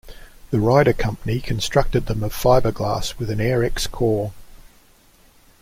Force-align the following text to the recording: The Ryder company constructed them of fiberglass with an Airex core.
The 0.49 0.59
Ryder 0.59 0.93
company 0.93 1.39
constructed 1.39 2.07
them 2.07 2.23
of 2.23 2.33
fiberglass 2.33 3.19
with 3.19 3.29
an 3.29 3.37
Airex 3.37 3.85
core. 3.87 4.33